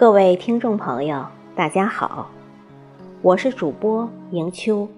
[0.00, 2.30] 各位听众朋友，大家好，
[3.20, 4.88] 我是主播迎秋。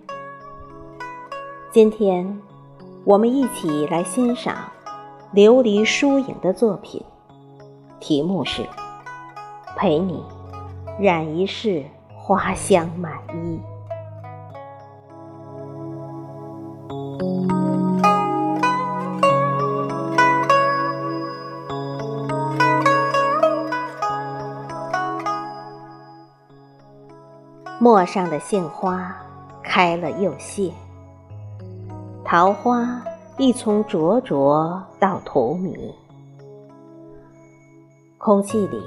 [1.72, 2.40] 今天
[3.02, 4.54] 我们一起来欣赏
[5.34, 7.02] 琉璃疏影的作品，
[7.98, 8.62] 题目是
[9.76, 10.22] 《陪你
[11.00, 11.82] 染一世
[12.14, 13.58] 花香满衣》。
[27.82, 29.12] 陌上的杏花
[29.60, 30.70] 开了又谢，
[32.24, 33.02] 桃花
[33.36, 35.92] 亦从灼灼到荼蘼，
[38.18, 38.80] 空气里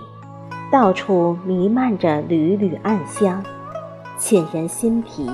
[0.71, 3.43] 到处弥漫着缕缕暗香，
[4.17, 5.29] 沁人心脾，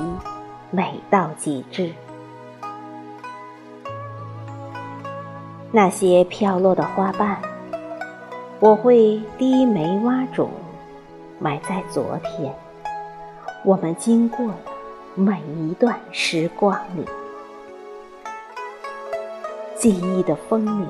[0.71, 1.91] 美到极致。
[5.71, 7.37] 那些飘落的花瓣，
[8.59, 10.49] 我会低眉挖种，
[11.37, 12.51] 埋在昨天。
[13.63, 14.55] 我们经过的
[15.13, 17.05] 每一段时光里，
[19.77, 20.87] 记忆的风里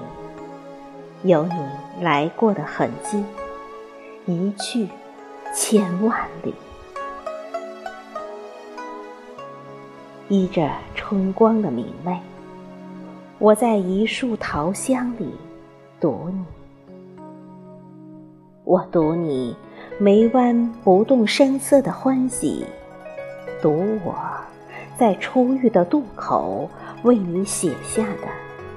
[1.24, 1.54] 有你
[2.00, 3.22] 来过的痕迹，
[4.26, 4.88] 一去
[5.54, 6.54] 千万里。
[10.30, 12.18] 依着春光的明媚，
[13.38, 15.36] 我在一树桃香里
[16.00, 16.46] 读你，
[18.64, 19.58] 我读你。
[20.02, 22.66] 眉弯不动声色的欢喜，
[23.62, 24.16] 读我
[24.98, 26.68] 在初遇的渡口
[27.04, 28.28] 为你写下的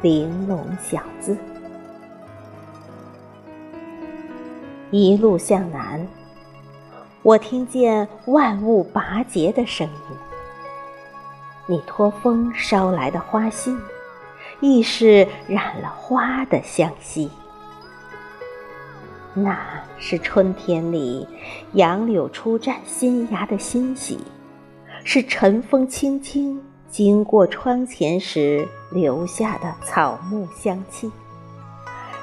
[0.02, 1.34] 玲珑小字。
[4.90, 6.06] 一路向南，
[7.22, 10.16] 我听见万物拔节的声音。
[11.64, 13.74] 你托风捎来的花信，
[14.60, 17.30] 亦是染了花的香息。
[19.36, 19.58] 那
[19.98, 21.26] 是春天里
[21.72, 24.20] 杨柳初绽新芽的欣喜，
[25.02, 31.10] 是晨风轻轻经过窗前时留下的草木香气，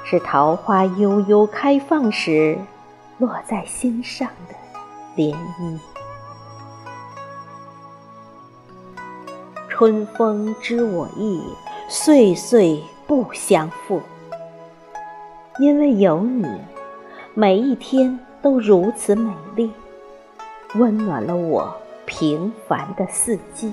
[0.04, 2.56] 是桃花悠悠开放时
[3.18, 4.54] 落在心上的
[5.14, 5.78] 涟漪。
[9.68, 11.42] 春风知我意，
[11.90, 14.00] 岁岁不相负，
[15.58, 16.46] 因为有你。
[17.34, 19.70] 每一天都如此美丽，
[20.74, 23.72] 温暖了我平凡的四季。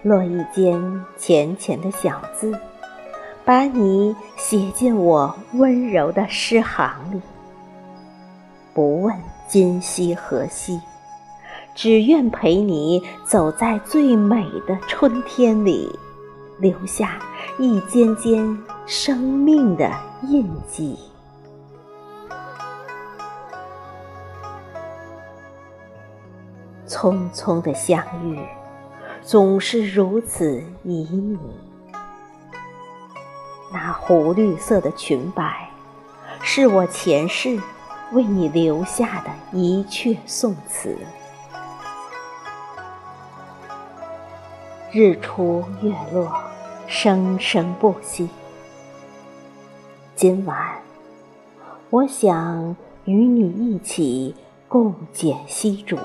[0.00, 2.58] 落一间浅浅的小字，
[3.44, 7.20] 把你写进我温柔的诗行里。
[8.72, 9.14] 不问
[9.46, 10.80] 今夕何夕，
[11.74, 15.94] 只愿陪你走在最美的春天里。
[16.58, 17.20] 留下
[17.58, 18.58] 一间间
[18.90, 19.86] 生命的
[20.22, 20.98] 印记。
[26.86, 28.42] 匆匆的相遇，
[29.20, 31.38] 总是如此旖旎。
[33.70, 35.68] 那湖绿色的裙摆，
[36.40, 37.60] 是我前世
[38.12, 40.96] 为你留下的一阙宋词。
[44.90, 46.32] 日出月落，
[46.86, 48.30] 生生不息。
[50.20, 50.82] 今晚，
[51.90, 52.74] 我想
[53.04, 54.34] 与你一起
[54.66, 55.96] 共剪西竹，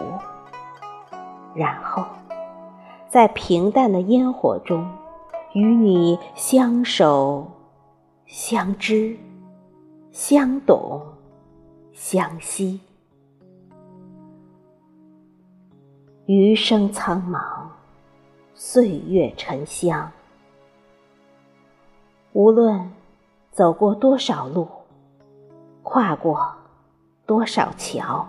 [1.56, 2.06] 然后
[3.10, 4.88] 在平淡的烟火中，
[5.54, 7.52] 与你相守、
[8.28, 9.18] 相知、
[10.12, 11.02] 相懂、
[11.92, 12.80] 相惜。
[16.28, 17.42] 余生苍茫。
[18.54, 20.12] 岁月沉香，
[22.34, 22.92] 无论
[23.54, 24.68] 走过多少路，
[25.84, 26.56] 跨过
[27.28, 28.26] 多少桥，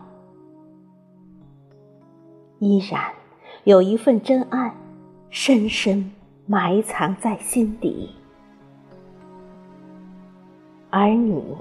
[2.58, 3.02] 依然
[3.64, 4.76] 有一份真爱
[5.30, 6.12] 深深
[6.44, 8.14] 埋藏在心底，
[10.90, 11.56] 而你，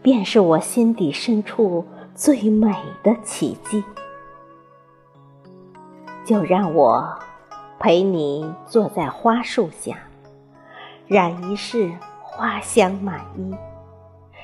[0.00, 3.84] 便是我心底深处最美的奇迹。
[6.24, 7.06] 就让我
[7.78, 9.98] 陪你坐在花树下，
[11.08, 13.54] 染一世花香满衣，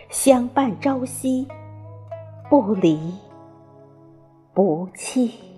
[0.08, 1.48] 相伴朝夕，
[2.48, 3.12] 不离
[4.54, 5.51] 不弃。